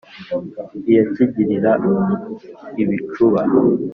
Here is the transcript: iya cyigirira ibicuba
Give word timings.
iya 0.89 1.03
cyigirira 1.13 1.71
ibicuba 2.81 3.41